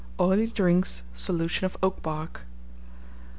[0.19, 2.47] Oily Drinks, Solution of Oak bark.